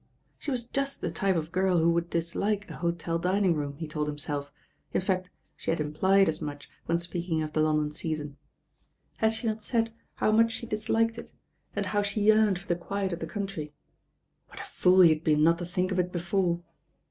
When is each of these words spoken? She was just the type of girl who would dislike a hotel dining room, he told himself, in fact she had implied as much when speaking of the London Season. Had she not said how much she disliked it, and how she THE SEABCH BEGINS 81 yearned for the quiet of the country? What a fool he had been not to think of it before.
She 0.39 0.49
was 0.49 0.65
just 0.65 1.01
the 1.01 1.11
type 1.11 1.35
of 1.35 1.51
girl 1.51 1.77
who 1.77 1.91
would 1.91 2.09
dislike 2.09 2.67
a 2.71 2.77
hotel 2.77 3.19
dining 3.19 3.53
room, 3.53 3.75
he 3.77 3.87
told 3.87 4.07
himself, 4.07 4.51
in 4.95 4.99
fact 4.99 5.29
she 5.55 5.69
had 5.69 5.79
implied 5.79 6.27
as 6.27 6.41
much 6.41 6.67
when 6.87 6.97
speaking 6.97 7.43
of 7.43 7.53
the 7.53 7.61
London 7.61 7.91
Season. 7.91 8.35
Had 9.17 9.31
she 9.33 9.45
not 9.45 9.61
said 9.61 9.93
how 10.15 10.31
much 10.31 10.53
she 10.53 10.65
disliked 10.65 11.19
it, 11.19 11.31
and 11.75 11.85
how 11.85 12.01
she 12.01 12.19
THE 12.21 12.29
SEABCH 12.29 12.33
BEGINS 12.33 12.39
81 12.39 12.45
yearned 12.47 12.59
for 12.59 12.67
the 12.67 12.79
quiet 12.79 13.13
of 13.13 13.19
the 13.19 13.27
country? 13.27 13.73
What 14.47 14.59
a 14.59 14.63
fool 14.63 15.01
he 15.01 15.09
had 15.11 15.23
been 15.23 15.43
not 15.43 15.59
to 15.59 15.67
think 15.67 15.91
of 15.91 15.99
it 15.99 16.11
before. 16.11 16.63